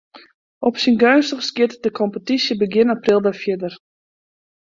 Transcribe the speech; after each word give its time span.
Op 0.67 0.75
syn 0.81 0.97
geunstichst 1.03 1.53
giet 1.57 1.73
de 1.83 1.91
kompetysje 1.99 2.53
begjin 2.63 2.93
april 2.95 3.19
wer 3.25 3.37
fierder. 3.41 3.73